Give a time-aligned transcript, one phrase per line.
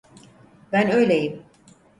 [0.71, 1.45] Ben öyleyim.